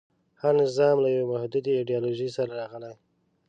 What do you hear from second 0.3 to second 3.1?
هر نظام له یوې محدودې ایډیالوژۍ سره راغلی.